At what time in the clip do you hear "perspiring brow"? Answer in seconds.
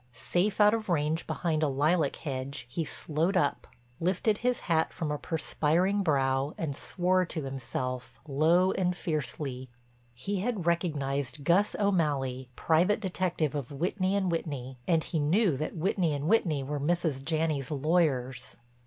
5.19-6.55